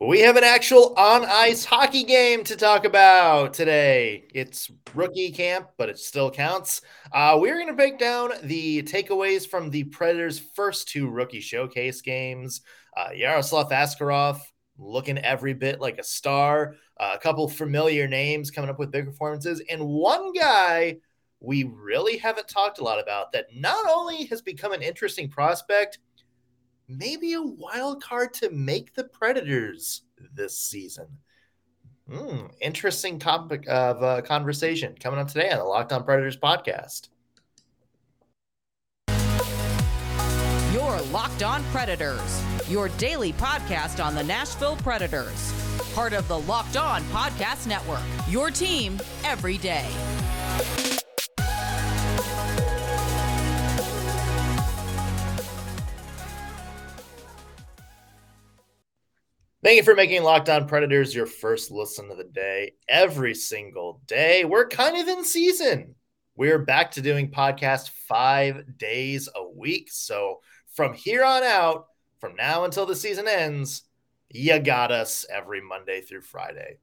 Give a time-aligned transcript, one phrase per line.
[0.00, 4.28] We have an actual on ice hockey game to talk about today.
[4.32, 6.82] It's rookie camp, but it still counts.
[7.12, 12.00] Uh, we're going to break down the takeaways from the Predators' first two rookie showcase
[12.00, 12.60] games.
[12.96, 14.40] Uh, Yaroslav Askarov
[14.78, 19.04] looking every bit like a star, uh, a couple familiar names coming up with big
[19.04, 20.98] performances, and one guy
[21.40, 25.98] we really haven't talked a lot about that not only has become an interesting prospect
[26.88, 30.02] maybe a wild card to make the Predators
[30.34, 31.06] this season.
[32.10, 37.08] Hmm, interesting topic of uh, conversation coming up today on the Locked On Predators podcast.
[40.72, 45.52] Your Locked On Predators, your daily podcast on the Nashville Predators,
[45.94, 48.00] part of the Locked On Podcast Network.
[48.26, 49.86] Your team every day.
[59.60, 64.00] Thank you for making Locked On Predators your first listen of the day every single
[64.06, 64.44] day.
[64.44, 65.96] We're kind of in season.
[66.36, 69.88] We're back to doing podcast five days a week.
[69.90, 70.38] So
[70.76, 71.86] from here on out,
[72.20, 73.82] from now until the season ends,
[74.30, 76.78] you got us every Monday through Friday.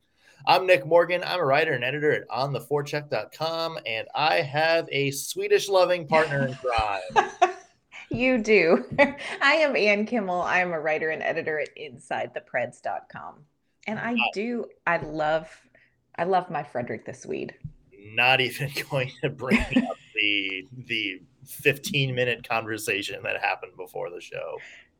[0.45, 1.23] I'm Nick Morgan.
[1.25, 6.55] I'm a writer and editor at ontheforecheck.com, and I have a Swedish loving partner in
[6.55, 7.31] crime.
[8.09, 8.85] You do.
[9.41, 10.41] I am Ann Kimmel.
[10.41, 13.35] I am a writer and editor at InsideThePreds.com.
[13.87, 15.47] And I do, I love,
[16.17, 17.53] I love my Frederick the Swede.
[18.13, 24.21] Not even going to bring up the the 15 minute conversation that happened before the
[24.21, 24.57] show.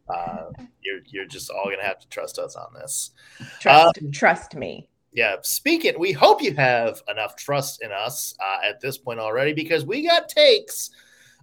[0.07, 0.51] Uh,
[0.83, 3.11] you're you're just all gonna have to trust us on this.
[3.59, 4.87] Trust, um, trust me.
[5.13, 5.37] Yeah.
[5.41, 9.85] Speaking, we hope you have enough trust in us uh, at this point already because
[9.85, 10.91] we got takes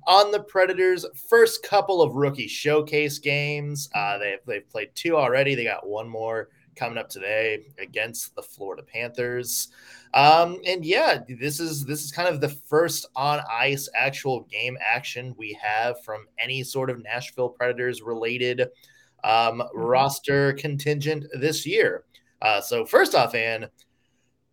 [0.06, 3.88] on the Predators' first couple of rookie showcase games.
[3.94, 5.54] Uh, they've, they've played two already.
[5.54, 9.68] They got one more coming up today against the Florida Panthers.
[10.14, 14.76] Um, and yeah, this is this is kind of the first on ice actual game
[14.80, 18.62] action we have from any sort of Nashville Predators related
[19.24, 19.78] um, mm-hmm.
[19.78, 22.04] roster contingent this year.
[22.42, 23.68] Uh, so first off, Ann,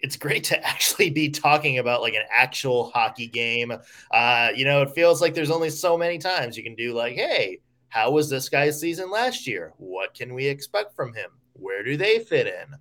[0.02, 3.74] it's great to actually be talking about like an actual hockey game.
[4.12, 7.16] Uh, you know, it feels like there's only so many times you can do like,
[7.16, 9.74] hey, how was this guy's season last year?
[9.78, 11.32] What can we expect from him?
[11.54, 12.74] Where do they fit in?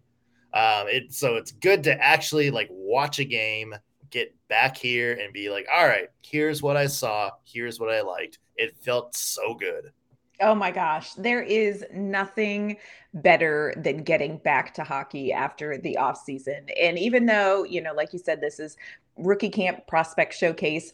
[0.54, 3.74] Um, it so it's good to actually like watch a game,
[4.10, 8.00] get back here and be like, all right, here's what I saw, here's what I
[8.00, 8.38] liked.
[8.56, 9.92] It felt so good.
[10.40, 12.76] Oh my gosh, there is nothing
[13.12, 16.66] better than getting back to hockey after the off season.
[16.80, 18.76] And even though, you know, like you said, this is
[19.16, 20.92] rookie camp prospect showcase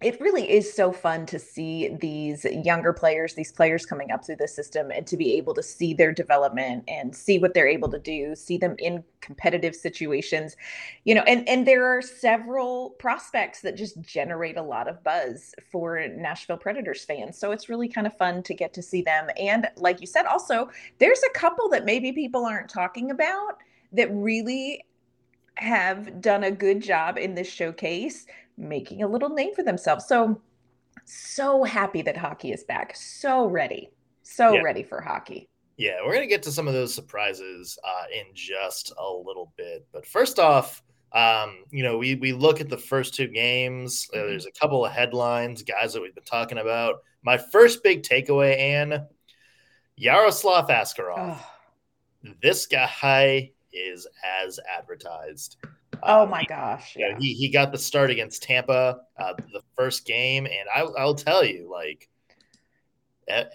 [0.00, 4.36] it really is so fun to see these younger players, these players coming up through
[4.36, 7.90] the system, and to be able to see their development and see what they're able
[7.90, 10.56] to do, see them in competitive situations,
[11.04, 11.22] you know.
[11.26, 16.56] And and there are several prospects that just generate a lot of buzz for Nashville
[16.56, 17.36] Predators fans.
[17.36, 19.28] So it's really kind of fun to get to see them.
[19.38, 23.58] And like you said, also there's a couple that maybe people aren't talking about
[23.92, 24.82] that really
[25.56, 28.26] have done a good job in this showcase
[28.60, 30.06] making a little name for themselves.
[30.06, 30.40] So,
[31.04, 32.94] so happy that hockey is back.
[32.94, 33.90] So ready.
[34.22, 34.60] So yeah.
[34.60, 35.48] ready for hockey.
[35.76, 39.52] Yeah, we're going to get to some of those surprises uh, in just a little
[39.56, 39.86] bit.
[39.92, 40.82] But first off,
[41.12, 44.06] um, you know, we, we look at the first two games.
[44.12, 44.28] Uh, mm-hmm.
[44.28, 46.96] there's a couple of headlines, guys that we've been talking about.
[47.22, 49.06] My first big takeaway, Ann
[49.96, 51.16] Yaroslav Askarov.
[51.18, 51.46] Oh.
[52.42, 54.06] This guy is
[54.42, 55.56] as advertised.
[56.02, 56.94] Oh my gosh!
[56.96, 61.14] Yeah, he he got the start against Tampa uh, the first game, and I, I'll
[61.14, 62.08] tell you, like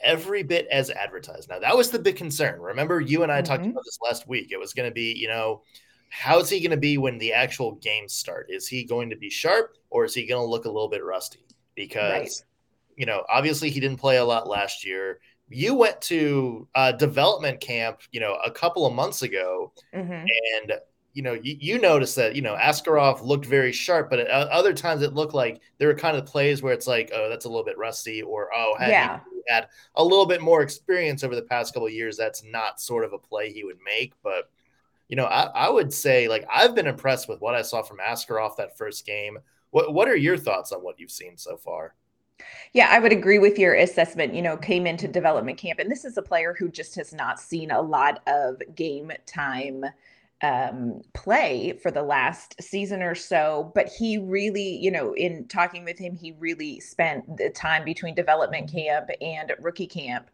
[0.03, 1.49] every bit as advertised.
[1.49, 2.59] Now that was the big concern.
[2.61, 3.45] Remember, you and I mm-hmm.
[3.45, 4.51] talked about this last week.
[4.51, 5.63] It was going to be, you know,
[6.09, 8.47] how's he going to be when the actual games start?
[8.49, 11.03] Is he going to be sharp, or is he going to look a little bit
[11.03, 11.45] rusty?
[11.75, 12.97] Because right.
[12.97, 15.19] you know, obviously he didn't play a lot last year.
[15.49, 20.11] You went to uh, development camp, you know, a couple of months ago, mm-hmm.
[20.11, 20.73] and
[21.15, 24.49] you know, you, you noticed that, you know, Askarov looked very sharp, but at uh,
[24.51, 27.45] other times it looked like there were kind of plays where it's like, oh, that's
[27.45, 29.19] a little bit rusty, or oh, had yeah.
[29.47, 32.17] had a little bit more experience over the past couple of years.
[32.17, 34.13] That's not sort of a play he would make.
[34.23, 34.49] But,
[35.07, 37.99] you know, I, I would say like I've been impressed with what I saw from
[37.99, 39.39] Askarov that first game.
[39.71, 41.95] What what are your thoughts on what you've seen so far?
[42.73, 44.33] Yeah, I would agree with your assessment.
[44.33, 47.39] You know, came into development camp, and this is a player who just has not
[47.39, 49.85] seen a lot of game time
[50.41, 53.71] um, play for the last season or so.
[53.73, 58.15] But he really, you know, in talking with him, he really spent the time between
[58.15, 60.29] development camp and rookie camp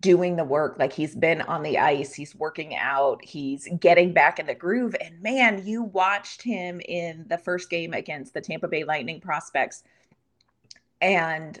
[0.00, 0.76] doing the work.
[0.78, 4.96] Like he's been on the ice, he's working out, he's getting back in the groove.
[5.00, 9.84] And man, you watched him in the first game against the Tampa Bay Lightning prospects.
[11.02, 11.60] And,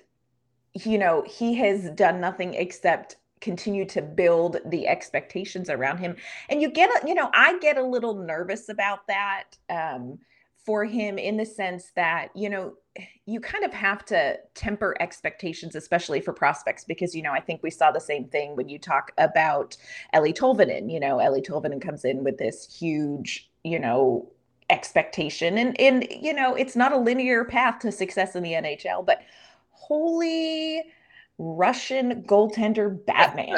[0.74, 6.16] you know, he has done nothing except continue to build the expectations around him.
[6.48, 9.44] And you get, a, you know, I get a little nervous about that.
[9.68, 10.18] Um,
[10.64, 12.74] for him in the sense that you know
[13.24, 17.62] you kind of have to temper expectations especially for prospects because you know I think
[17.62, 19.76] we saw the same thing when you talk about
[20.14, 24.30] Eeli Tolvanen you know Eeli Tolvanen comes in with this huge you know
[24.68, 29.04] expectation and and you know it's not a linear path to success in the NHL
[29.04, 29.22] but
[29.70, 30.84] holy
[31.42, 33.56] Russian goaltender Batman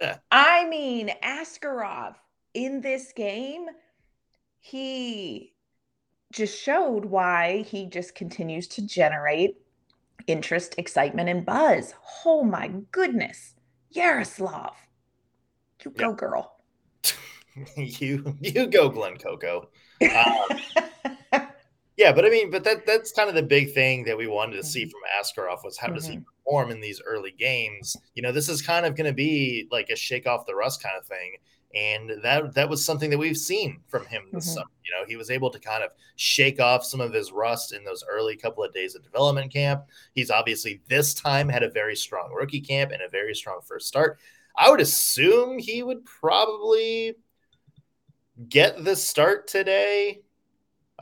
[0.30, 2.16] I mean Askarov
[2.52, 3.66] in this game
[4.60, 5.54] he
[6.32, 9.56] just showed why he just continues to generate
[10.26, 11.94] interest, excitement, and buzz.
[12.24, 13.54] Oh my goodness.
[13.90, 14.74] Yaroslav.
[15.84, 16.56] You go, girl.
[17.76, 19.68] you you go, Glenn Coco.
[20.02, 21.16] Um,
[21.96, 24.56] yeah, but I mean, but that that's kind of the big thing that we wanted
[24.56, 24.90] to see mm-hmm.
[24.90, 25.96] from Askarov was how mm-hmm.
[25.96, 26.24] does he mm-hmm.
[26.44, 27.96] perform in these early games?
[28.14, 30.82] You know, this is kind of going to be like a shake off the rust
[30.82, 31.36] kind of thing
[31.74, 34.54] and that that was something that we've seen from him this mm-hmm.
[34.54, 34.70] summer.
[34.84, 37.84] You know, he was able to kind of shake off some of his rust in
[37.84, 39.84] those early couple of days of development camp.
[40.14, 43.88] He's obviously this time had a very strong rookie camp and a very strong first
[43.88, 44.18] start.
[44.56, 47.16] I would assume he would probably
[48.48, 50.20] get the start today.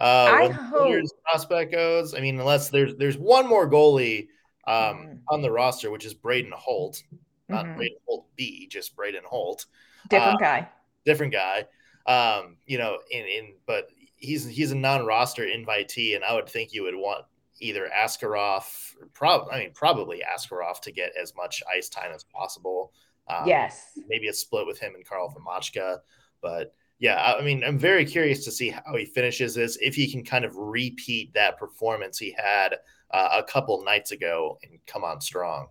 [0.01, 2.15] Uh, I hope prospect goes.
[2.15, 4.29] I mean, unless there's there's one more goalie
[4.67, 5.15] um, mm-hmm.
[5.29, 7.03] on the roster, which is Braden Holt,
[7.49, 7.77] not mm-hmm.
[7.77, 9.67] Braden Holt B, just Braden Holt.
[10.09, 10.69] Different uh, guy.
[11.05, 11.67] Different guy.
[12.07, 16.73] Um, you know, in in but he's he's a non-roster invitee, and I would think
[16.73, 17.27] you would want
[17.61, 18.65] either Askarov,
[19.13, 22.93] probably I mean probably Askarov to get as much ice time as possible.
[23.29, 25.99] Um, yes, maybe a split with him and Karl Vamachka,
[26.41, 29.77] but yeah, I mean, I'm very curious to see how he finishes this.
[29.83, 32.77] If he can kind of repeat that performance he had
[33.11, 35.67] uh, a couple nights ago and come on strong.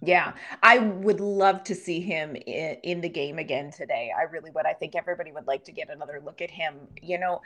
[0.00, 4.12] Yeah, I would love to see him in, in, the game again today.
[4.16, 4.66] I really would.
[4.66, 6.76] I think everybody would like to get another look at him.
[7.02, 7.40] You know,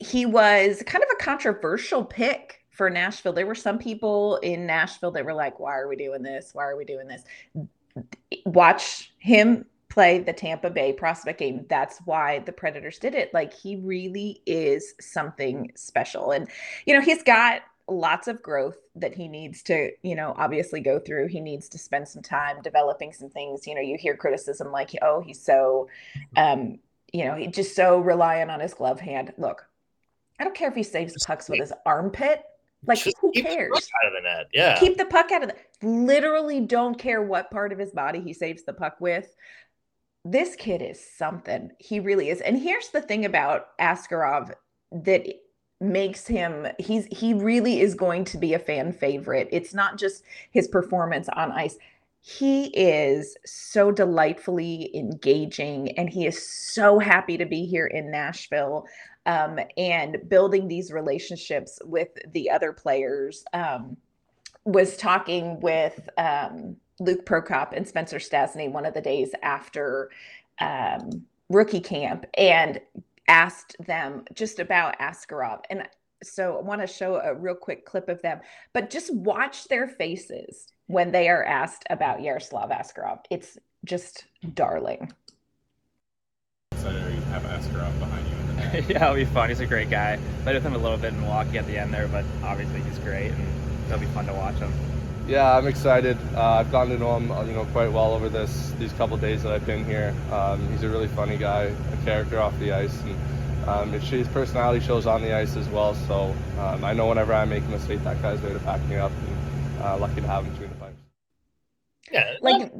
[0.00, 3.32] he was kind of a controversial pick for Nashville.
[3.32, 6.50] There were some people in Nashville that were like, why are we doing this?
[6.52, 7.22] Why are we doing this?
[8.44, 11.66] Watch him play the Tampa Bay prospect game.
[11.68, 13.34] That's why the Predators did it.
[13.34, 16.30] Like, he really is something special.
[16.30, 16.48] And,
[16.86, 21.00] you know, he's got lots of growth that he needs to, you know, obviously go
[21.00, 21.26] through.
[21.26, 23.66] He needs to spend some time developing some things.
[23.66, 25.88] You know, you hear criticism like, oh, he's so,
[26.36, 26.78] um,
[27.12, 29.32] you know, he's just so reliant on his glove hand.
[29.36, 29.66] Look,
[30.38, 32.44] I don't care if he saves pucks with his armpit.
[32.86, 33.70] Like, just who cares?
[33.72, 34.46] out of the net.
[34.54, 34.78] Yeah.
[34.78, 38.32] Keep the puck out of the literally don't care what part of his body he
[38.32, 39.34] saves the puck with.
[40.24, 41.70] This kid is something.
[41.78, 42.40] He really is.
[42.40, 44.52] And here's the thing about Askarov
[44.92, 45.26] that
[45.80, 49.48] makes him he's he really is going to be a fan favorite.
[49.50, 51.78] It's not just his performance on ice.
[52.20, 58.84] He is so delightfully engaging and he is so happy to be here in Nashville
[59.24, 63.44] um, and building these relationships with the other players.
[63.54, 63.96] Um,
[64.66, 70.10] was talking with um, Luke Prokop and Spencer Stastny one of the days after
[70.60, 72.80] um, rookie camp and
[73.26, 75.62] asked them just about Askarov.
[75.70, 75.88] And
[76.22, 78.40] so I want to show a real quick clip of them,
[78.72, 83.20] but just watch their faces when they are asked about Yaroslav Askarov.
[83.30, 85.12] It's just darling.
[86.72, 88.34] Excited you have Askarov behind you.
[88.88, 89.48] yeah, it'll be fun.
[89.48, 90.18] He's a great guy.
[90.42, 92.98] Played with him a little bit in Milwaukee at the end there, but obviously he's
[92.98, 93.46] great, and
[93.86, 94.72] it'll be fun to watch him.
[95.26, 96.18] Yeah, I'm excited.
[96.34, 99.16] Uh, I've gotten to know him, uh, you know, quite well over this these couple
[99.16, 100.14] days that I've been here.
[100.32, 104.84] Um, he's a really funny guy, a character off the ice, and um, his personality
[104.84, 105.94] shows on the ice as well.
[105.94, 108.96] So um, I know whenever I make a mistake, that guy's there to back me
[108.96, 109.12] up.
[109.12, 110.96] And uh, lucky to have him between the pipes.
[112.10, 112.72] Yeah, like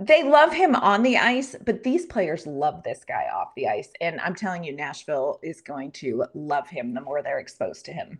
[0.00, 3.90] they love him on the ice, but these players love this guy off the ice,
[4.00, 7.92] and I'm telling you, Nashville is going to love him the more they're exposed to
[7.92, 8.18] him.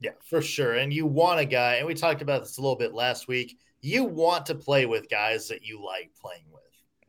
[0.00, 0.74] Yeah, for sure.
[0.74, 3.58] And you want a guy, and we talked about this a little bit last week.
[3.80, 6.62] You want to play with guys that you like playing with.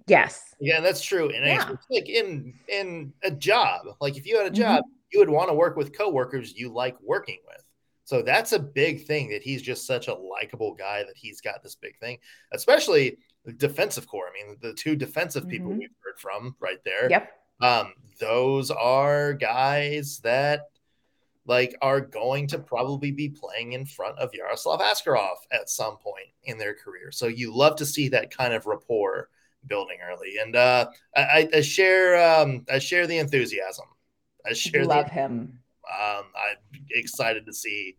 [0.07, 0.55] Yes.
[0.59, 1.29] Yeah, that's true.
[1.29, 1.69] And yeah.
[1.89, 4.91] like in in a job, like if you had a job, mm-hmm.
[5.11, 7.63] you would want to work with coworkers you like working with.
[8.05, 11.61] So that's a big thing that he's just such a likable guy that he's got
[11.61, 12.19] this big thing,
[12.53, 14.29] especially the defensive corps.
[14.29, 15.49] I mean, the two defensive mm-hmm.
[15.49, 17.09] people we've heard from right there.
[17.09, 17.29] Yep.
[17.59, 20.69] Um, those are guys that
[21.47, 26.27] like are going to probably be playing in front of Yaroslav Askarov at some point
[26.43, 27.11] in their career.
[27.11, 29.29] So you love to see that kind of rapport
[29.65, 33.85] building early, and uh, I, I share um, I share the enthusiasm.
[34.45, 35.59] I share Love the, him.
[35.89, 37.97] Um, I'm excited to see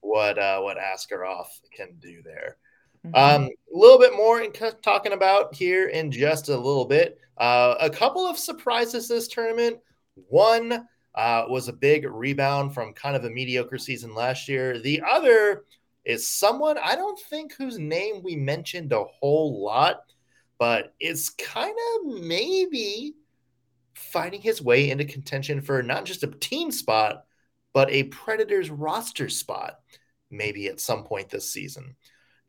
[0.00, 2.56] what uh, what Askarov can do there.
[3.06, 3.16] Mhm.
[3.16, 7.18] Um, a little bit more in c- talking about here in just a little bit.
[7.36, 9.78] Uh, a couple of surprises this tournament.
[10.28, 10.88] One
[11.18, 14.78] uh, was a big rebound from kind of a mediocre season last year.
[14.78, 15.64] The other
[16.04, 20.02] is someone I don't think whose name we mentioned a whole lot,
[20.60, 23.14] but is kind of maybe
[23.94, 27.24] fighting his way into contention for not just a team spot,
[27.74, 29.80] but a Predators roster spot,
[30.30, 31.96] maybe at some point this season.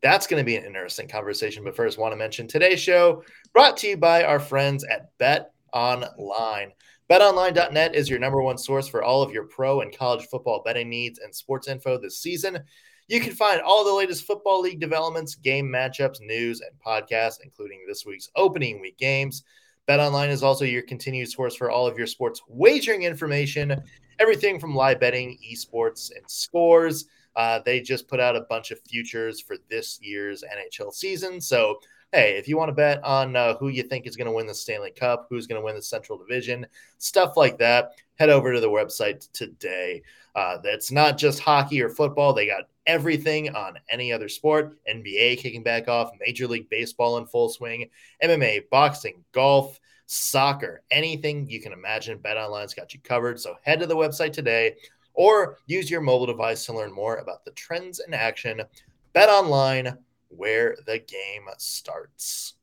[0.00, 1.64] That's going to be an interesting conversation.
[1.64, 5.50] But first, want to mention today's show brought to you by our friends at Bet
[5.72, 6.70] Online.
[7.10, 10.88] BetOnline.net is your number one source for all of your pro and college football betting
[10.88, 12.60] needs and sports info this season.
[13.08, 17.80] You can find all the latest football league developments, game matchups, news, and podcasts, including
[17.88, 19.42] this week's opening week games.
[19.88, 23.82] BetOnline is also your continued source for all of your sports wagering information,
[24.20, 27.06] everything from live betting, esports, and scores.
[27.34, 31.40] Uh, they just put out a bunch of futures for this year's NHL season.
[31.40, 31.80] So,
[32.12, 34.46] hey, if you want to bet on uh, who you think is going to win
[34.46, 36.66] the Stanley Cup, who's going to win the Central Division,
[36.98, 40.02] stuff like that, head over to the website today.
[40.34, 42.32] Uh, that's not just hockey or football.
[42.32, 47.26] They got everything on any other sport NBA kicking back off, Major League Baseball in
[47.26, 47.88] full swing,
[48.22, 52.18] MMA, boxing, golf, soccer, anything you can imagine.
[52.18, 53.38] BetOnline's got you covered.
[53.40, 54.74] So head to the website today
[55.14, 58.60] or use your mobile device to learn more about the trends in action.
[59.14, 59.96] BetOnline,
[60.30, 62.54] where the game starts.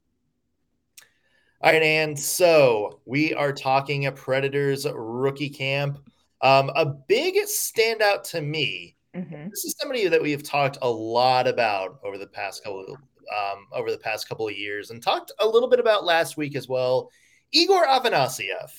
[1.62, 6.00] All right, and so we are talking a Predators rookie camp.
[6.42, 8.96] Um, a big standout to me.
[9.16, 9.50] Mhm.
[9.50, 12.90] This is somebody that we have talked a lot about over the past couple of,
[12.90, 16.56] um, over the past couple of years, and talked a little bit about last week
[16.56, 17.10] as well.
[17.52, 18.72] Igor Afanasyev.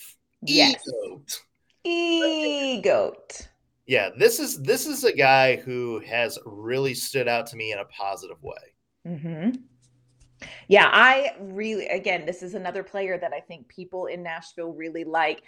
[0.43, 0.81] Yes.
[1.05, 1.41] Egoat.
[1.85, 3.49] Egoat.
[3.87, 7.79] Yeah, this is this is a guy who has really stood out to me in
[7.79, 8.75] a positive way.
[9.05, 9.51] Hmm
[10.69, 15.05] Yeah, I really, again, this is another player that I think people in Nashville really
[15.05, 15.43] like.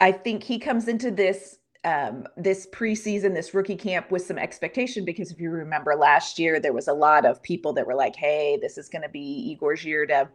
[0.00, 5.04] I think he comes into this um, this preseason, this rookie camp with some expectation
[5.04, 8.16] because if you remember last year, there was a lot of people that were like,
[8.16, 10.28] "Hey, this is going to be year to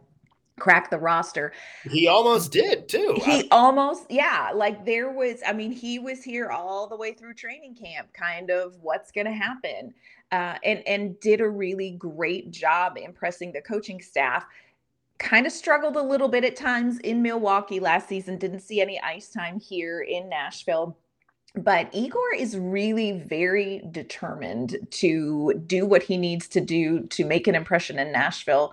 [0.60, 1.52] crack the roster."
[1.90, 3.16] He almost did too.
[3.24, 7.34] He almost, yeah, like there was, I mean, he was here all the way through
[7.34, 9.92] training camp, kind of what's going to happen,
[10.30, 14.44] uh, and and did a really great job impressing the coaching staff.
[15.18, 18.38] Kind of struggled a little bit at times in Milwaukee last season.
[18.38, 20.96] Didn't see any ice time here in Nashville.
[21.56, 27.48] But Igor is really very determined to do what he needs to do to make
[27.48, 28.72] an impression in Nashville.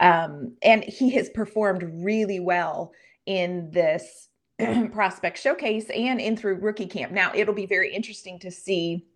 [0.00, 2.92] Um, and he has performed really well
[3.26, 4.28] in this
[4.92, 7.12] prospect showcase and in through rookie camp.
[7.12, 9.06] Now, it'll be very interesting to see.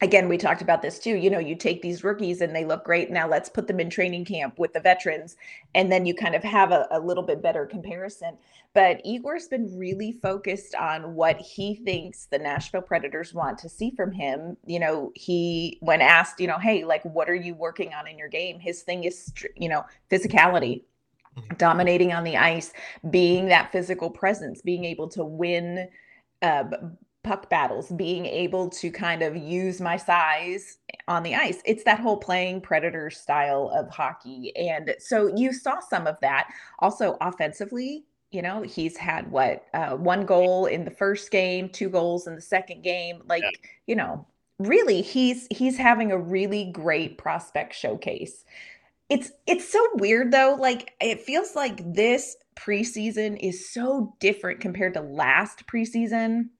[0.00, 1.16] Again, we talked about this too.
[1.16, 3.10] You know, you take these rookies and they look great.
[3.10, 5.36] Now let's put them in training camp with the veterans.
[5.74, 8.38] And then you kind of have a, a little bit better comparison.
[8.74, 13.90] But Igor's been really focused on what he thinks the Nashville Predators want to see
[13.96, 14.56] from him.
[14.66, 18.18] You know, he, when asked, you know, hey, like, what are you working on in
[18.18, 18.60] your game?
[18.60, 20.82] His thing is, you know, physicality,
[21.56, 22.72] dominating on the ice,
[23.10, 25.88] being that physical presence, being able to win
[26.42, 26.64] uh,
[27.28, 31.60] puck battles, being able to kind of use my size on the ice.
[31.66, 34.52] It's that whole playing predator style of hockey.
[34.56, 36.48] And so you saw some of that.
[36.78, 41.88] Also, offensively, you know, he's had what, uh, one goal in the first game, two
[41.90, 43.22] goals in the second game.
[43.26, 43.50] Like, Yeah.
[43.86, 44.26] you know,
[44.58, 48.44] really, he's he's having a really great prospect showcase.
[49.08, 50.56] It's it's so weird though.
[50.58, 56.50] Like it feels like this preseason is so different compared to last preseason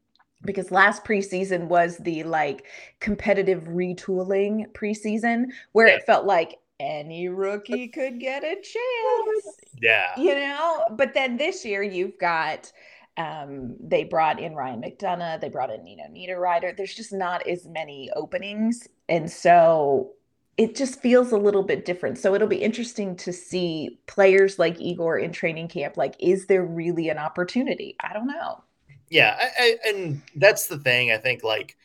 [0.45, 2.67] because last preseason was the like
[3.01, 5.95] competitive retooling preseason where Yeah.
[5.97, 10.07] it felt like any rookie could get a chance Yeah.
[10.17, 10.87] you know?
[10.93, 12.73] But then this year you've got
[13.17, 16.77] um they brought in ryan mcdonagh they brought in nino niederreiter.
[16.77, 18.87] There's just not as many openings.
[19.09, 20.13] And so
[20.57, 22.19] it just feels a little bit different.
[22.19, 26.65] So it'll be interesting to see players like igor in training camp like is there
[26.65, 27.97] really an opportunity?
[28.01, 28.63] I don't know
[29.11, 31.13] Yeah, I, I, and that's the thing.
[31.13, 31.77] I think, like,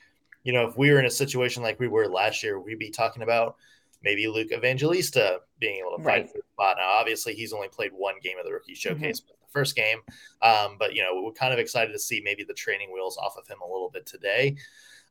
[0.43, 2.89] you know, if we were in a situation like we were last year, we'd be
[2.89, 3.55] talking about
[4.03, 6.29] maybe Luke Evangelista being able to fight Right.
[6.29, 6.75] for the spot.
[6.77, 9.99] Now, obviously, he's only played one game of the rookie showcase, the first game.
[10.41, 13.37] Um, but you know, we're kind of excited to see maybe the training wheels off
[13.37, 14.57] of him a little bit today.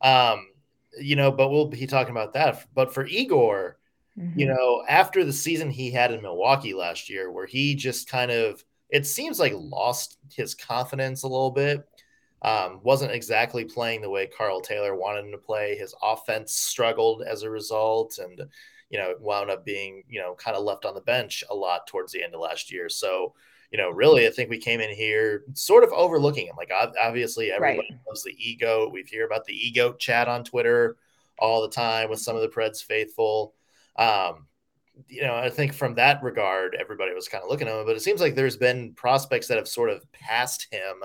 [0.03, 0.49] Um,
[1.01, 2.67] you know, but we'll be talking about that.
[2.75, 3.79] But for Igor,
[4.19, 4.39] mm-hmm.
[4.39, 8.31] you know, after the season he had in Milwaukee last year, where he just kind
[8.31, 11.89] of, it seems like lost his confidence a little bit.
[12.43, 15.77] Um, wasn't exactly playing the way Karl Taylor wanted him to play.
[15.77, 18.43] His offense struggled as a result, and
[18.91, 21.87] you know, wound up being you know kind of left on the bench a lot
[21.87, 22.89] towards the end of last year.
[22.89, 23.35] So
[23.73, 26.57] you know, really, I think we came in here sort of overlooking him.
[26.59, 26.71] Like,
[27.03, 28.01] obviously, everybody right.
[28.07, 28.91] loves the ego.
[28.93, 30.99] We hear about the ego chat on Twitter
[31.39, 33.55] all the time with some of the Preds faithful.
[33.97, 34.47] Um,
[35.09, 37.97] you know, I think from that regard, everybody was kind of looking at him, but
[37.97, 41.03] it seems like there's been prospects that have sort of passed him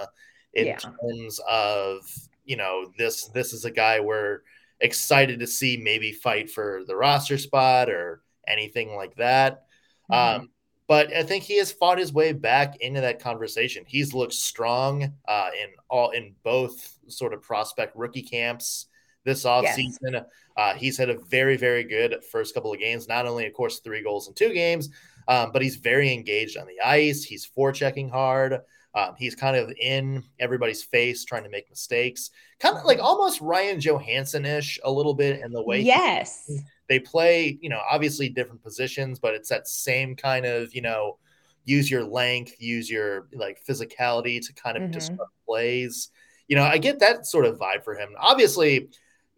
[0.54, 0.78] in yeah.
[0.78, 2.02] terms of,
[2.46, 4.42] you know, this this is a guy we're
[4.80, 9.66] excited to see maybe fight for the roster spot or anything like that.
[10.12, 10.42] Mm-hmm.
[10.42, 10.50] Um,
[10.88, 13.84] but I think he has fought his way back into that conversation.
[13.86, 18.86] He's looked strong uh, in all in both sort of prospect rookie camps
[19.26, 20.14] this offseason.
[20.14, 20.24] Yes.
[20.56, 23.10] Uh, he's had a very, very good first couple of games.
[23.10, 24.90] Not only, of course, three goals in two games,
[25.28, 27.24] um, but he's very engaged on the ice.
[27.24, 28.62] He's forechecking hard.
[28.98, 33.40] Um, he's kind of in everybody's face, trying to make mistakes, kind of like almost
[33.42, 35.82] Ryan Johansen ish a little bit in the way.
[35.82, 36.46] Yes.
[36.48, 40.82] He, they play, you know, obviously different positions, but it's that same kind of, you
[40.82, 41.20] know,
[41.64, 44.94] use your length, use your like physicality to kind of mm-hmm.
[44.94, 46.10] disrupt plays.
[46.48, 48.16] You know, I get that sort of vibe for him.
[48.18, 48.90] Obviously,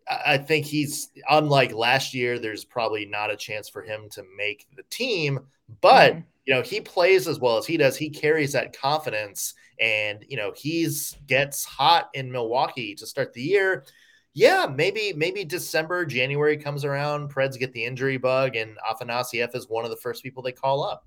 [0.08, 2.40] I think he's unlike last year.
[2.40, 5.42] There's probably not a chance for him to make the team,
[5.82, 6.22] but mm-hmm.
[6.50, 7.96] You know he plays as well as he does.
[7.96, 13.44] He carries that confidence, and you know he's gets hot in Milwaukee to start the
[13.44, 13.86] year
[14.34, 19.68] yeah, maybe maybe December, January comes around, Preds get the injury bug, and Afanasyev is
[19.68, 21.06] one of the first people they call up.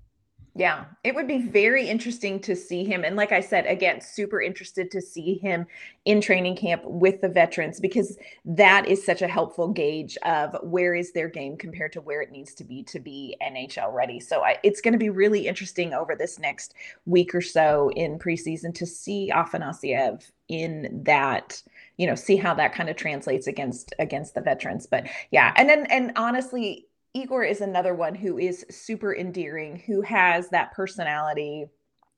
[0.55, 3.03] Yeah, it would be very interesting to see him.
[3.03, 5.65] And like I said, again, super interested to see him
[6.05, 10.93] in training camp with the veterans because that is such a helpful gauge of where
[10.93, 14.19] is their game compared to where it needs to be to be NHL ready.
[14.19, 16.75] So I, it's going to be really interesting over this next
[17.07, 21.63] week or so in preseason to see Afanasyev in that
[21.97, 25.69] you know see how that kind of translates against against the veterans but yeah and
[25.69, 31.65] then and honestly igor is another one who is super endearing who has that personality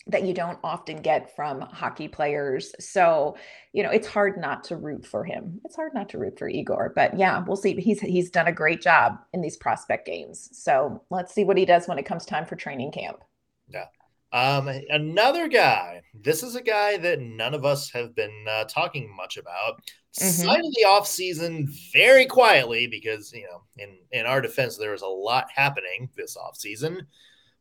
[0.08, 2.76] that you don't often get from hockey players.
[2.80, 3.36] So,
[3.74, 5.60] you know, it's hard not to root for him.
[5.66, 7.74] It's hard not to root for Igor, but yeah, we'll see.
[7.76, 10.50] He's he's done a great job in these prospect games.
[10.54, 13.24] So, let's see what he does when it comes time for training camp.
[13.68, 13.86] Yeah.
[14.36, 16.02] Um, another guy.
[16.14, 19.82] This is a guy that none of us have been uh, talking much about.
[20.20, 20.28] Mm-hmm.
[20.28, 25.04] Signed the off season very quietly because you know, in in our defense, there was
[25.04, 27.08] a lot happening this off season.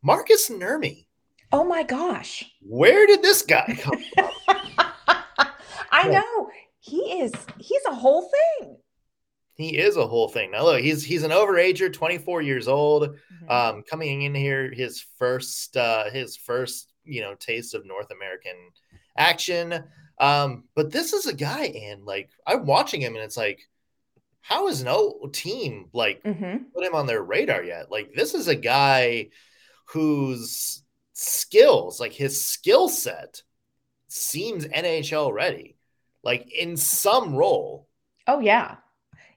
[0.02, 1.06] Markus Nurmi.
[1.52, 2.44] Oh my gosh!
[2.60, 4.30] Where did this guy come from?
[5.92, 7.32] I know he is.
[7.58, 8.78] He's a whole thing
[9.56, 10.50] he is a whole thing.
[10.50, 13.50] Now look, he's he's an overager, 24 years old, mm-hmm.
[13.50, 18.56] um, coming in here his first uh, his first you know taste of North American
[19.16, 19.84] action.
[20.18, 23.60] Um, but this is a guy, and like I'm watching him, and it's like,
[24.40, 26.64] how is no team like mm-hmm.
[26.74, 27.90] put him on their radar yet?
[27.90, 29.28] Like this is a guy
[29.86, 33.42] whose skills, like his skill set,
[34.08, 35.76] seems NHL ready,
[36.24, 37.88] like in some role.
[38.26, 38.76] Oh yeah,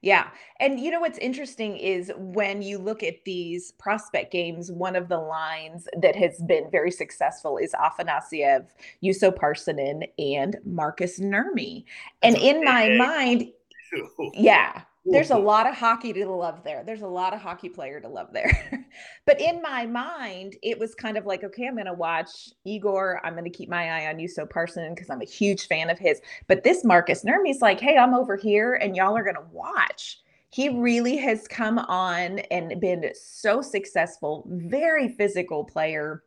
[0.02, 0.30] yeah.
[0.60, 5.10] And you know what's interesting is when you look at these prospect games, one of
[5.10, 8.68] the lines that has been very successful is Afanasyev,
[9.04, 11.86] Juuso Parssinen, and Markus Nurmi.
[12.22, 13.52] And in my mind,
[14.34, 16.84] yeah, there's a lot of hockey to love there.
[16.86, 18.86] There's a lot of hockey player to love there.
[19.26, 23.22] but in my mind, it was kind of like, okay, I'm going to watch Igor.
[23.24, 25.98] I'm going to keep my eye on Juuso Parssinen because I'm a huge fan of
[25.98, 26.22] his.
[26.48, 30.20] But this Markus Nurmi's like, hey, I'm over here and y'all are going to watch.
[30.50, 36.24] He really has come on and been so successful, very physical player,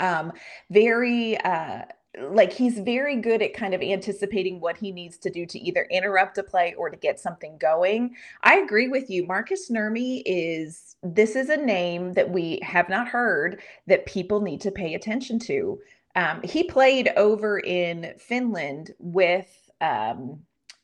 [0.00, 0.32] um,
[0.70, 1.82] very uh
[2.20, 5.86] like he's very good at kind of anticipating what he needs to do to either
[5.90, 8.14] interrupt a play or to get something going.
[8.42, 9.26] I agree with you.
[9.26, 14.60] Markus Nurmi is this is a name that we have not heard that people need
[14.60, 15.80] to pay attention to.
[16.14, 20.40] Um, he played over in Finland with um,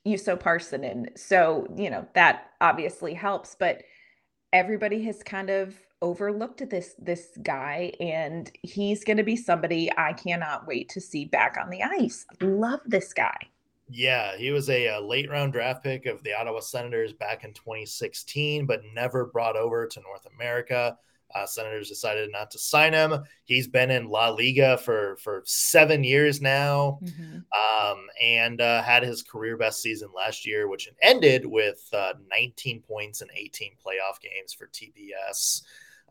[0.06, 3.54] Juuso Parssinen, so you know that obviously helps.
[3.54, 3.82] But
[4.54, 10.12] everybody has kind of overlooked this this guy and he's going to be somebody I
[10.12, 12.24] cannot wait to see back on the ice.
[12.40, 13.36] Love this guy.
[13.90, 17.54] Yeah, he was a, a, late round draft pick of the Ottawa Senators back in
[17.54, 20.96] 2016, but never brought over to North America.
[21.34, 23.22] Uh, Senators decided not to sign him.
[23.44, 27.90] He's been in La Liga for for seven years now, mm-hmm.
[27.90, 32.80] um, and uh, had his career best season last year, which ended with uh, 19
[32.80, 35.62] points in 18 playoff games for TPS.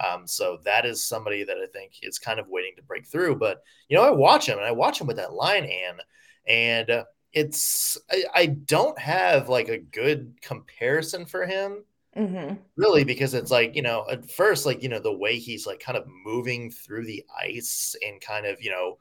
[0.06, 3.36] Um, so that is somebody that I think is kind of waiting to break through.
[3.38, 6.02] But you know, I watch him and I watch him with that line, and
[6.48, 11.84] and uh, it's I, I, don't have like a good comparison for him
[12.16, 12.56] mm-hmm.
[12.76, 15.80] really because it's like you know at first like you know the way he's like
[15.80, 18.98] kind of moving through the ice and kind of you know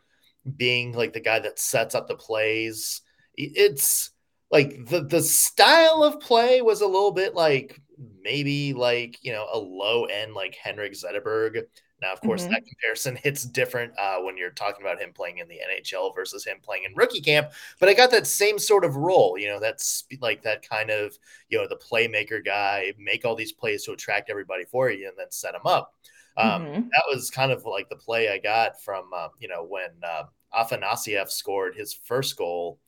[0.56, 3.00] being like the guy that sets up the plays
[3.34, 4.10] it's
[4.50, 7.80] like the the style of play was a little bit like
[8.22, 11.64] maybe like you know a low end like Henrik Zetterberg
[12.02, 12.52] now, of course, mm-hmm.
[12.52, 16.44] that comparison hits different uh, when you're talking about him playing in the NHL versus
[16.44, 17.52] him playing in rookie camp.
[17.80, 21.18] But I got that same sort of role, you know, that's like that kind of,
[21.48, 25.16] you know, the playmaker guy, make all these plays to attract everybody for you and
[25.16, 25.94] then set them up.
[26.36, 26.80] Um, mm-hmm.
[26.82, 30.24] That was kind of like the play I got from, uh, you know, when uh,
[30.54, 32.78] Afanasyev scored his first goal.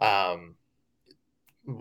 [0.00, 0.56] Um,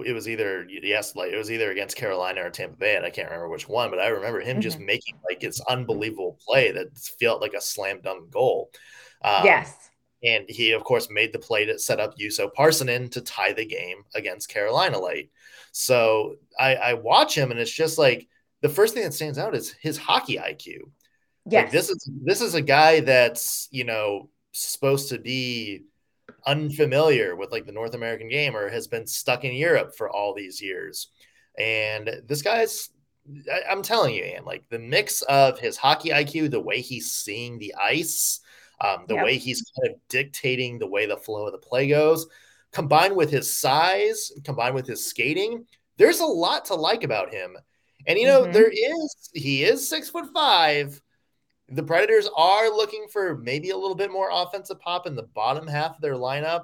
[0.05, 3.09] it was either yes, like it was either against Carolina or Tampa Bay, and I
[3.09, 4.61] can't remember which one, but I remember him mm-hmm.
[4.61, 8.71] just making like this unbelievable play that felt like a slam dunk goal.
[9.23, 9.89] Um, yes.
[10.23, 13.65] And he, of course, made the play to set up Juuso Parssinen to tie the
[13.65, 15.31] game against Carolina late.
[15.71, 18.27] So I, I watch him, and it's just like
[18.61, 20.81] the first thing that stands out is his hockey IQ.
[21.49, 21.63] Yes.
[21.63, 25.85] Like, this is this is a guy that's you know supposed to be
[26.45, 30.33] unfamiliar with like the North American game or has been stuck in Europe for all
[30.33, 31.09] these years.
[31.57, 32.89] And this guy's,
[33.51, 37.11] I, am telling you, Ann, like the mix of his hockey IQ, the way he's
[37.11, 38.39] seeing the ice,
[38.79, 39.25] um, the yep.
[39.25, 42.27] way he's kind of dictating the way the flow of the play goes,
[42.71, 45.65] combined with his size, combined with his skating,
[45.97, 47.57] there's a lot to like about him.
[48.07, 48.51] And you know, mm-hmm.
[48.51, 50.99] there is he is six foot five,
[51.71, 55.67] the Predators are looking for maybe a little bit more offensive pop in the bottom
[55.67, 56.63] half of their lineup.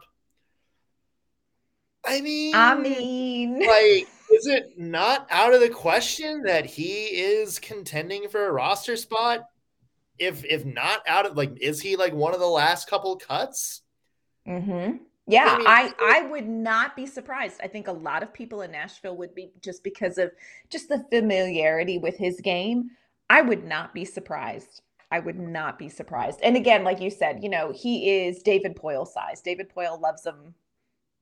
[2.06, 7.60] I mean, I mean, like, is it not out of the question that he is
[7.60, 9.46] contending for a roster spot?
[10.20, 13.82] If if not out of like, is he like one of the last couple cuts?
[14.48, 14.98] Mm-hmm.
[15.30, 17.60] Yeah, I, mean, I I would not be surprised.
[17.62, 20.32] I think a lot of people in Nashville would be just because of
[20.70, 22.92] just the familiarity with his game.
[23.30, 26.40] I would not be surprised I would not be surprised.
[26.44, 29.42] And again, like you said, you know, he is David Poile size.
[29.42, 30.54] David Poile loves him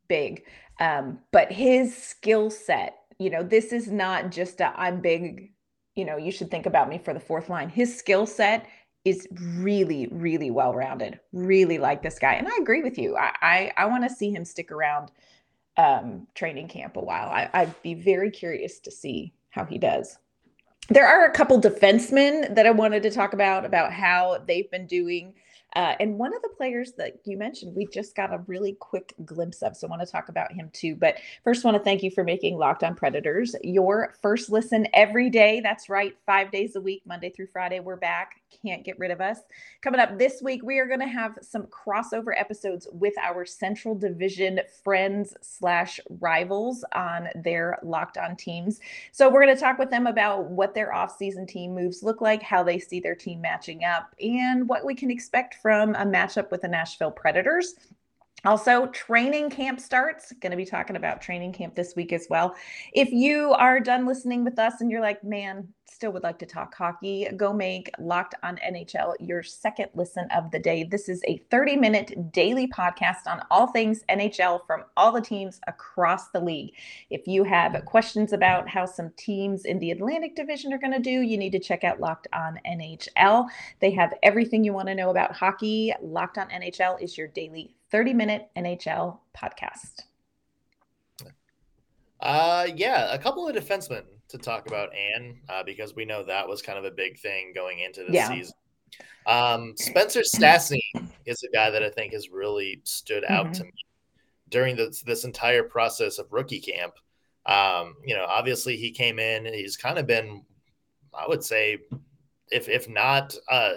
[0.08, 0.44] big.
[0.80, 5.52] Um, but his skill set, you know, this is not just a I'm big,
[5.96, 7.70] you know, you should think about me for the fourth line.
[7.70, 8.68] His skill set
[9.06, 11.20] is really, really well rounded.
[11.32, 12.34] Really like this guy.
[12.34, 13.16] And I agree with you.
[13.16, 15.12] I I, I want to see him stick around
[15.78, 17.30] um training camp a while.
[17.30, 20.18] I, I'd be very curious to see how he does
[20.90, 24.88] there are a couple defensemen that I wanted to talk about about how they've been
[24.88, 25.34] doing
[25.76, 29.14] uh, and one of the players that you mentioned, we just got a really quick
[29.26, 29.76] glimpse of.
[29.76, 30.96] So I want to talk about him too.
[30.96, 35.30] But first, want to thank you for making Locked On Predators your first listen every
[35.30, 35.60] day.
[35.60, 37.82] That's right, five days a week, Monday through Friday.
[37.82, 38.42] We're back.
[38.62, 39.40] Can't get rid of us.
[39.82, 43.96] Coming up this week, we are going to have some crossover episodes with our Central
[43.96, 48.80] Division friends slash rivals on their Locked On teams.
[49.12, 52.42] So we're going to talk with them about what their offseason team moves look like,
[52.42, 56.52] how they see their team matching up, and what we can expect from a matchup
[56.52, 57.76] with the Nashville Predators.
[58.46, 60.32] Also, training camp starts.
[60.40, 62.56] Going to be talking about training camp this week as well.
[62.94, 66.46] If you are done listening with us and you're like, man, still would like to
[66.46, 70.84] talk hockey, go make Locked on NHL your second listen of the day.
[70.84, 75.60] This is a 30 minute daily podcast on all things NHL from all the teams
[75.68, 76.74] across the league.
[77.10, 81.00] If you have questions about how some teams in the Atlantic Division are going to
[81.00, 83.48] do, you need to check out Locked on NHL.
[83.80, 85.94] They have everything you want to know about hockey.
[86.02, 90.02] Locked on NHL is your daily 30 minute NHL podcast.
[92.20, 96.46] Uh, yeah, a couple of defensemen to talk about Ann uh, because we know that
[96.46, 98.28] was kind of a big thing going into the yeah.
[98.28, 98.54] season.
[99.28, 100.82] Um, Spencer Stastny
[101.26, 103.54] is a guy that I think has really stood out mm-hmm.
[103.54, 103.86] to me
[104.50, 106.96] during this this entire process of rookie camp.
[107.46, 110.44] Um, you know, obviously he came in and he's kind of been,
[111.18, 111.78] I would say,
[112.52, 113.76] if if not uh,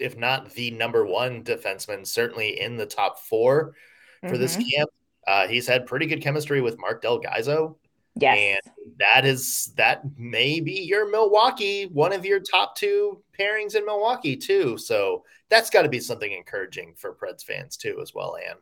[0.00, 3.74] if not the number one defenseman, certainly in the top four
[4.20, 4.40] for mm-hmm.
[4.40, 4.90] this camp.
[5.26, 7.76] Uh, he's had pretty good chemistry with Marc Del Gaizo.
[8.16, 8.38] Yes.
[8.38, 13.84] And that is that may be your Milwaukee, one of your top two pairings in
[13.84, 14.78] Milwaukee, too.
[14.78, 18.56] So that's got to be something encouraging for Preds fans, too, as well, Anne.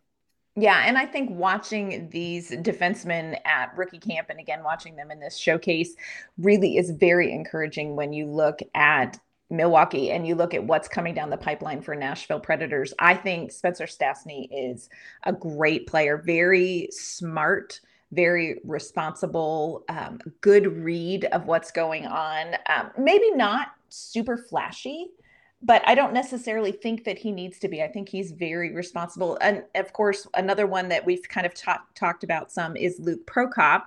[0.55, 5.19] Yeah, and I think watching these defensemen at rookie camp and again watching them in
[5.19, 5.95] this showcase
[6.37, 9.19] really is very encouraging when you look at
[9.53, 13.53] Milwaukee and you look at what's coming down the pipeline for Nashville Predators, I think
[13.53, 14.89] Spencer Stastny is
[15.25, 22.55] a great player, very smart, very responsible, um, good read of what's going on.
[22.69, 25.11] Um, maybe not super flashy,
[25.63, 27.83] but I don't necessarily think that he needs to be.
[27.83, 29.39] I think he's very responsible.
[29.41, 33.27] And of course, another one that we've kind of ta- talked about some is Luke
[33.27, 33.83] Prokop.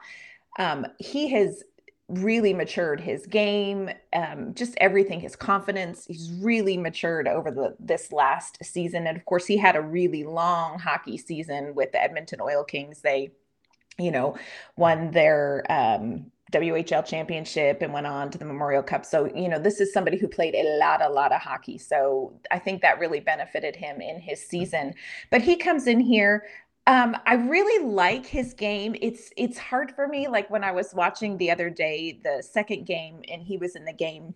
[0.58, 1.64] Um, he has
[2.08, 6.06] really matured his game, um, just everything, his confidence.
[6.06, 10.24] He's really matured over the this last season, and of course, he had a really
[10.24, 13.02] long hockey season with the Edmonton Oil Kings.
[13.02, 13.32] They,
[13.98, 14.38] you know,
[14.78, 19.06] won their um, WHL championship and went on to the Memorial Cup.
[19.06, 21.78] So, you know, this is somebody who played a lot, a lot of hockey.
[21.78, 24.94] So I think that really benefited him in his season.
[25.32, 26.44] But he comes in here
[26.88, 28.96] um, I really like his game.
[29.02, 30.28] It's it's hard for me.
[30.28, 33.86] Like when I was watching the other day, the second game, and he was in
[33.86, 34.36] the game.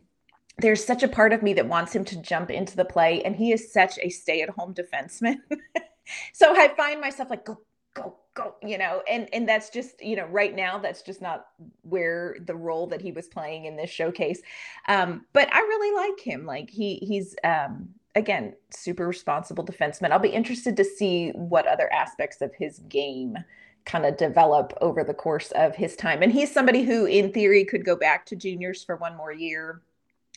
[0.57, 3.35] There's such a part of me that wants him to jump into the play, and
[3.35, 5.37] he is such a stay-at-home defenseman.
[6.33, 7.61] so I find myself like, go,
[7.93, 11.45] go, go, you know, and and that's just you know right now that's just not
[11.83, 14.41] where the role that he was playing in this showcase.
[14.87, 16.47] Um, but I really like him.
[16.47, 20.11] Like he he's um, again, super responsible defenseman.
[20.11, 23.37] I'll be interested to see what other aspects of his game
[23.85, 26.21] kind of develop over the course of his time.
[26.21, 29.81] And he's somebody who, in theory, could go back to juniors for one more year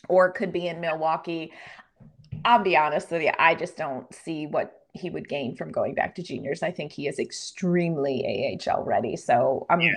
[0.09, 1.51] or could be in Milwaukee.
[2.45, 5.95] I'll be honest with you, I just don't see what he would gain from going
[5.95, 6.61] back to juniors.
[6.61, 9.15] I think he is extremely AHL ready.
[9.15, 9.93] So um, yeah.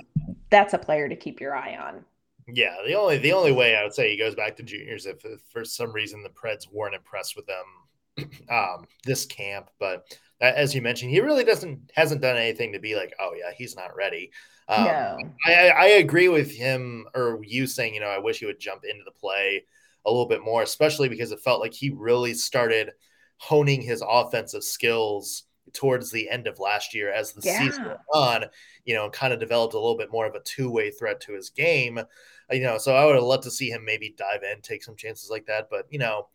[0.49, 2.03] that's a player to keep your eye on.
[2.47, 5.25] Yeah, the only the only way I would say he goes back to juniors if,
[5.25, 10.05] if for some reason the Preds weren't impressed with them um, this camp, but
[10.39, 13.75] as you mentioned, he really doesn't hasn't done anything to be like, oh yeah, he's
[13.75, 14.31] not ready.
[14.69, 15.17] Um, no.
[15.45, 18.83] I, I agree with him or you saying, you know, I wish he would jump
[18.83, 19.63] into the play
[20.05, 22.91] a little bit more, especially because it felt like he really started
[23.37, 27.59] honing his offensive skills towards the end of last year as the yeah.
[27.59, 28.45] season went on,
[28.85, 31.33] you know, kind of developed a little bit more of a two way threat to
[31.33, 31.99] his game
[32.51, 34.95] you know, so I would have loved to see him maybe dive in, take some
[34.95, 35.67] chances like that.
[35.69, 36.27] But you know,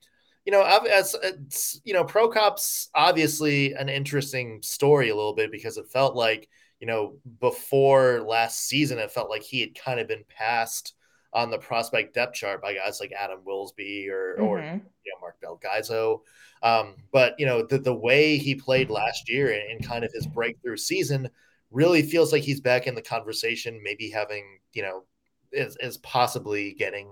[0.45, 5.79] you know, as it's you know, Prokop's obviously an interesting story a little bit because
[5.79, 6.49] it felt like
[6.81, 10.95] you know before last season, it felt like he had kind of been passed
[11.33, 14.45] on the prospect depth chart by guys like Adam Wilsby or mm-hmm.
[14.45, 16.21] or you know Marc Del Gaizo.
[16.63, 20.27] Um, but you know the the way he played last year and, kind of his
[20.27, 21.29] breakthrough season
[21.71, 25.05] really feels like he's back in the conversation, maybe having you know
[25.53, 27.09] is, is possibly getting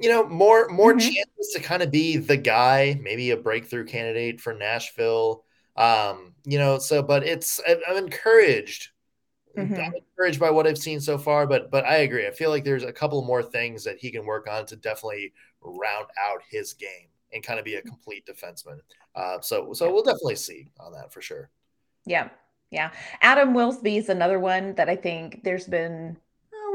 [0.00, 1.00] you know more more mm-hmm.
[1.00, 5.44] chances to kind of be the guy maybe a breakthrough candidate for nashville
[5.76, 8.90] um you know so but it's i'm encouraged
[9.56, 9.74] mm-hmm.
[9.74, 12.64] i'm encouraged by what i've seen so far but but i agree i feel like
[12.64, 16.74] there's a couple more things that he can work on to definitely round out his
[16.74, 18.78] game and kind of be a complete defenseman
[19.16, 21.50] uh so so we'll definitely see on that for sure
[22.06, 22.28] yeah
[22.70, 26.16] yeah adam wilsby is another one that i think there's been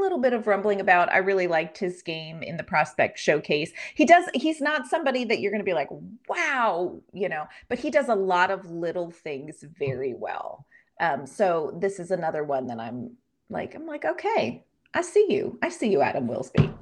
[0.00, 1.12] little bit of rumbling about.
[1.12, 3.72] I really liked his game in the prospect showcase.
[3.94, 5.88] He does, he's not somebody that you're going to be like,
[6.28, 10.66] wow, you know, but he does a lot of little things very well.
[11.00, 13.16] Um, so this is another one that I'm
[13.48, 15.58] like, I'm like, okay, I see you.
[15.62, 16.72] I see you, Adam Wilsby.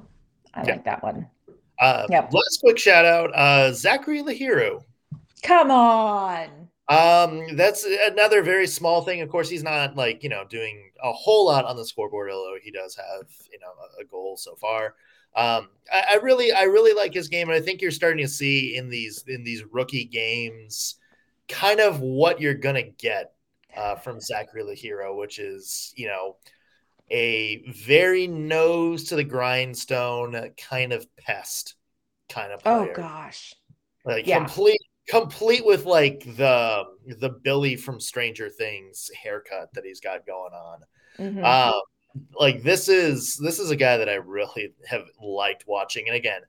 [0.53, 0.71] I yeah.
[0.71, 1.27] like that one.
[1.79, 2.33] Uh, yep.
[2.33, 4.81] Last quick shout out, uh, Zachary L'Heureux.
[5.43, 6.69] Come on.
[6.89, 9.21] Um, that's another very small thing.
[9.21, 12.57] Of course, he's not like you know doing a whole lot on the scoreboard, although
[12.61, 13.67] he does have you know
[13.99, 14.95] a, a goal so far.
[15.35, 18.31] Um, I, I, really, I really like his game, and I think you're starting to
[18.31, 20.95] see in these in these rookie games,
[21.47, 23.33] kind of what you're gonna get
[23.77, 26.37] uh, from Zachary L'Heureux, which is you know
[27.11, 31.75] a very nose to the grindstone kind of pest
[32.29, 32.91] kind of oh, player.
[32.91, 33.53] Oh gosh.
[34.05, 34.37] Like yeah.
[34.37, 36.83] complete complete with like the
[37.19, 40.79] the Billy from Stranger Things haircut that he's got going on.
[41.17, 41.43] Mm-hmm.
[41.43, 41.81] Um,
[42.39, 46.41] like this is this is a guy that I really have liked watching, and again,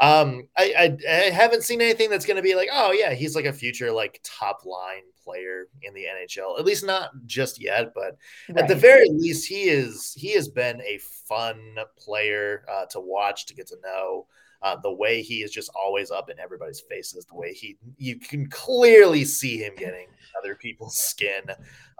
[0.00, 3.36] um, I, I, I haven't seen anything that's going to be like, oh yeah, he's
[3.36, 6.58] like a future like top line player in the NHL.
[6.58, 8.16] At least not just yet, but
[8.48, 8.58] right.
[8.58, 13.46] at the very least, he is he has been a fun player uh, to watch
[13.46, 14.26] to get to know.
[14.62, 18.18] Uh, the way he is just always up in everybody's faces, the way he you
[18.18, 20.06] can clearly see him getting
[20.38, 21.42] other people's skin.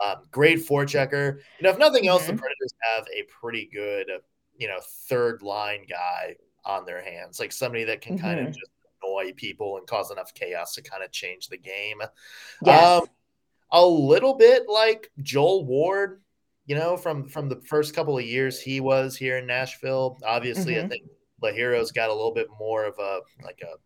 [0.02, 1.36] Um, great forechecker.
[1.58, 2.36] You know, if nothing else, mm-hmm.
[2.36, 4.06] the Predators have a pretty good,
[4.56, 4.78] you know,
[5.08, 8.26] third line guy on their hands, like somebody that can mm-hmm.
[8.26, 8.70] kind of just
[9.02, 12.00] annoy people and cause enough chaos to kind of change the game.
[12.62, 13.02] Yes.
[13.02, 13.08] Um,
[13.72, 16.22] a little bit like Joel Ward,
[16.66, 20.18] you know, from from the first couple of years he was here in Nashville.
[20.24, 20.86] Obviously, mm-hmm.
[20.86, 21.02] I think
[21.42, 23.76] L'Heureux's got a little bit more of a like a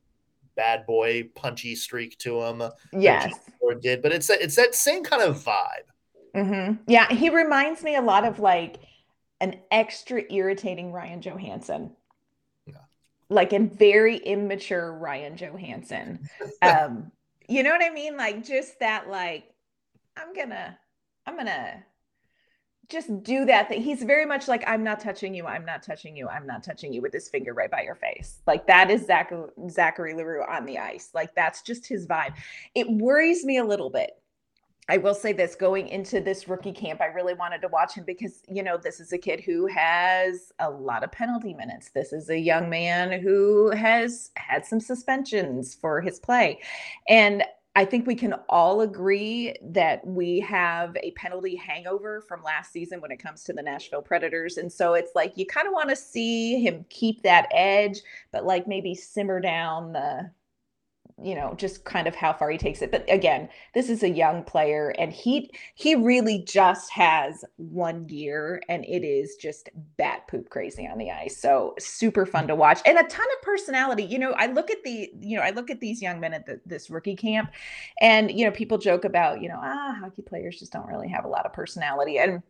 [0.57, 2.63] bad boy punchy streak to him.
[2.93, 5.89] Yes, or did, but it's it's that same kind of vibe.
[6.37, 6.83] Mm-hmm.
[6.87, 8.77] Yeah, he reminds me a lot of like
[9.41, 11.93] an extra irritating Ryan Johansen.
[13.31, 16.29] Like a very immature Ryan Johansen.
[16.63, 17.13] um,
[17.49, 18.17] you know what I mean?
[18.17, 19.45] Like just that like
[20.17, 20.79] I'm gonna
[21.27, 21.85] I'm gonna
[22.89, 23.83] just do that thing.
[23.83, 25.47] He's very much like, I'm not touching you.
[25.47, 26.27] I'm not touching you.
[26.27, 28.41] I'm not touching you with his finger right by your face.
[28.47, 29.33] Like that is Zach-
[29.69, 31.11] Zachary L'Heureux on the ice.
[31.15, 32.35] Like that's just his vibe.
[32.75, 34.13] It worries me a little bit.
[34.91, 38.05] I will say this going into this rookie camp, I really wanted to watch him
[38.05, 41.91] because, you know, this is a kid who has a lot of penalty minutes.
[41.91, 46.61] This is a young man who has had some suspensions for his play.
[47.07, 47.45] And
[47.77, 53.01] I think we can all agree that we have a penalty hangover from last season
[53.01, 54.57] when it comes to the Nashville Predators.
[54.57, 58.01] And so it's like you kind of want to see him keep that edge,
[58.33, 60.31] but like maybe simmer down the
[61.23, 62.91] you know just kind of how far he takes it.
[62.91, 68.63] But again this is a young player and he he really just has one year
[68.69, 71.37] and it is just bat poop crazy on the ice.
[71.37, 74.05] So super fun to watch and a ton of personality.
[74.05, 76.47] You know i look at the you know i look at these young men at
[76.47, 77.51] the, this rookie camp
[78.01, 81.25] and you know people joke about you know ah hockey players just don't really have
[81.25, 82.19] a lot of personality.
[82.19, 82.43] And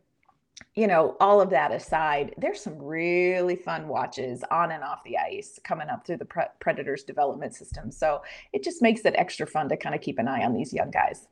[0.75, 5.17] you know, all of that aside, there's some really fun watches on and off the
[5.17, 7.91] ice coming up through the pre- Predators development system.
[7.91, 8.21] So
[8.53, 10.91] it just makes it extra fun to kind of keep an eye on these young
[10.91, 11.27] guys.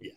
[0.00, 0.12] Yeah.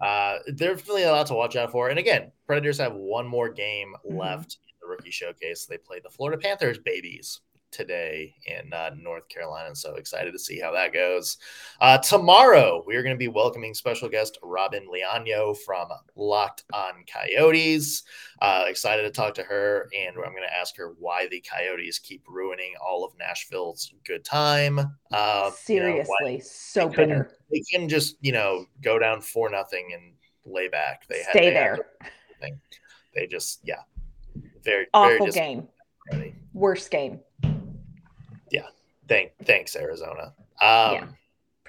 [0.00, 1.88] Uh, definitely a lot to watch out for.
[1.88, 4.18] And again, Predators have one more game mm-hmm.
[4.18, 5.66] left in the rookie showcase.
[5.66, 7.40] They play the Florida Panthers babies
[7.74, 9.74] today in uh, North Carolina.
[9.74, 11.36] So excited to see how that goes.
[11.80, 17.04] Uh, tomorrow, we are going to be welcoming special guest Robin Leaño from Locked on
[17.12, 18.04] Coyotes.
[18.40, 21.98] Uh, excited to talk to her, and I'm going to ask her why the Coyotes
[21.98, 24.96] keep ruining all of Nashville's good time.
[25.56, 27.24] Seriously, you know, so they bitter.
[27.24, 30.12] Can, they can just, you know, go down for nothing and
[30.46, 31.06] lay back.
[31.08, 31.80] They stay had,
[32.40, 32.58] they there.
[33.14, 33.82] They just, yeah,
[34.62, 35.68] very awful very game.
[36.52, 37.20] Worst game.
[39.08, 40.34] Thank thanks, Arizona.
[40.60, 41.14] Um,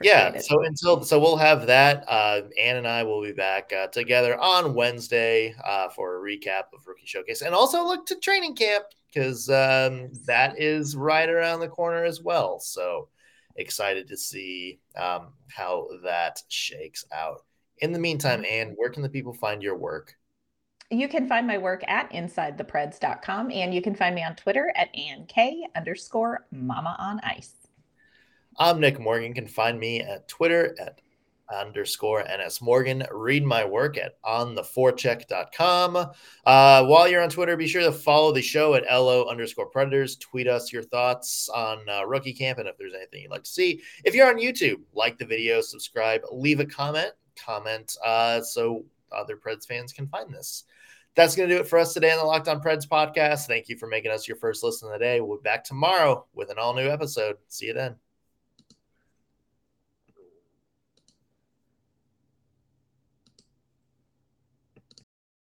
[0.01, 0.33] yeah.
[0.33, 2.05] yeah so until so we'll have that.
[2.07, 6.65] Uh, Ann and I will be back uh, together on Wednesday uh, for a recap
[6.73, 11.59] of Rookie Showcase, and also look to training camp because um, that is right around
[11.59, 12.59] the corner as well.
[12.59, 13.09] So
[13.55, 17.41] excited to see um, how that shakes out.
[17.79, 18.69] In the meantime, mm-hmm.
[18.69, 20.15] Ann, where can the people find your work?
[20.91, 24.93] You can find my work at insidethepreds.com and you can find me on Twitter at
[24.93, 27.53] AnnK underscore mama on ice.
[28.59, 29.29] I'm Nick Morgan.
[29.29, 31.01] You can find me at Twitter at
[31.51, 33.03] underscore NS Morgan.
[33.11, 35.95] Read my work at ontheforecheck.com.
[35.95, 40.17] Uh, while you're on Twitter, be sure to follow the show at LO underscore predators.
[40.17, 43.49] Tweet us your thoughts on uh, rookie camp and if there's anything you'd like to
[43.49, 43.81] see.
[44.03, 49.35] If you're on YouTube, like the video, subscribe, leave a comment, comment uh, so other
[49.35, 50.65] Preds fans can find this
[51.15, 53.47] that's going to do it for us today on the Locked On Preds podcast.
[53.47, 55.21] Thank you for making us your first listen of the day.
[55.21, 57.37] We'll be back tomorrow with an all new episode.
[57.47, 57.95] See you then.